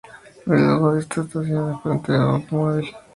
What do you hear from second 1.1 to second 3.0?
estación es el frente de un automóvil.